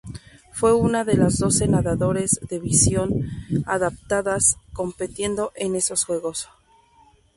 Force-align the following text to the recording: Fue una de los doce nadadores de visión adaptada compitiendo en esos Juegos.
Fue 0.51 0.73
una 0.73 1.03
de 1.03 1.13
los 1.13 1.37
doce 1.37 1.67
nadadores 1.67 2.39
de 2.49 2.57
visión 2.59 3.29
adaptada 3.67 4.39
compitiendo 4.73 5.51
en 5.55 5.75
esos 5.75 6.05
Juegos. 6.05 6.49